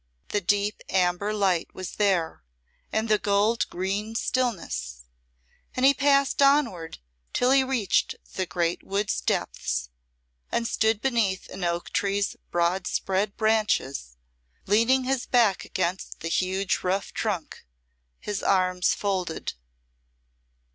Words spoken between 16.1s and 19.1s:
the huge rough trunk, his arms